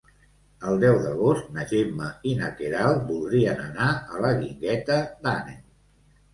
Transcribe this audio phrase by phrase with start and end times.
[0.69, 5.65] El deu d'agost na Gemma i na Queralt voldrien anar a la Guingueta d'Àneu.